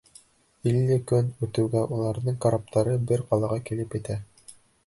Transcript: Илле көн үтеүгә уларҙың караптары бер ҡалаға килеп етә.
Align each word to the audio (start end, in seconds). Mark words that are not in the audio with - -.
Илле 0.71 0.97
көн 1.11 1.29
үтеүгә 1.47 1.83
уларҙың 1.97 2.39
караптары 2.47 2.99
бер 3.13 3.27
ҡалаға 3.29 3.63
килеп 3.69 3.99
етә. 4.01 4.21